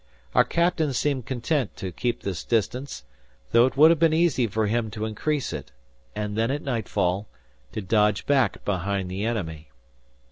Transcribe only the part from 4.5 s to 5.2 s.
him to